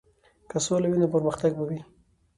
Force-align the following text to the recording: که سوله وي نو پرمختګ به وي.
که 0.49 0.57
سوله 0.65 0.87
وي 0.89 0.97
نو 1.01 1.07
پرمختګ 1.13 1.51
به 1.57 1.63
وي. 1.69 1.79